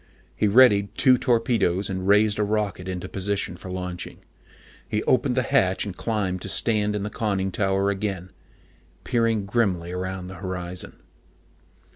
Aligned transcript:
He 0.35 0.47
readied 0.47 0.97
two 0.97 1.19
torpedoes 1.19 1.87
and 1.87 2.07
raised 2.07 2.39
a 2.39 2.43
rocket 2.43 2.87
into 2.87 3.07
position 3.07 3.55
for 3.55 3.69
launching. 3.69 4.17
He 4.89 5.03
opened 5.03 5.37
the 5.37 5.43
hatch 5.43 5.85
and 5.85 5.95
climbed 5.95 6.41
to 6.41 6.49
stand 6.49 6.95
in 6.95 7.03
the 7.03 7.11
conning 7.11 7.51
tower 7.51 7.91
again, 7.91 8.31
peering 9.03 9.45
grimly 9.45 9.91
around 9.91 10.25
the 10.27 10.37
horizon. 10.41 10.95